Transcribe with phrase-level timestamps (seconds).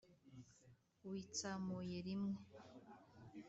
[1.09, 2.39] Witsamuye limwe